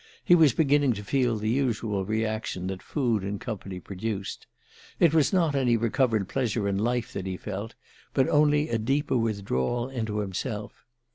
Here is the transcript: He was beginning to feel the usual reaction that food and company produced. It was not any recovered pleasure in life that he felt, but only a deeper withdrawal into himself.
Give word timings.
He 0.25 0.33
was 0.33 0.51
beginning 0.55 0.93
to 0.93 1.03
feel 1.03 1.35
the 1.37 1.47
usual 1.51 2.03
reaction 2.05 2.65
that 2.65 2.81
food 2.81 3.21
and 3.21 3.39
company 3.39 3.79
produced. 3.79 4.47
It 4.99 5.13
was 5.13 5.31
not 5.31 5.53
any 5.53 5.77
recovered 5.77 6.27
pleasure 6.27 6.67
in 6.67 6.79
life 6.79 7.13
that 7.13 7.27
he 7.27 7.37
felt, 7.37 7.75
but 8.15 8.27
only 8.27 8.69
a 8.69 8.79
deeper 8.79 9.15
withdrawal 9.15 9.89
into 9.89 10.17
himself. 10.17 10.87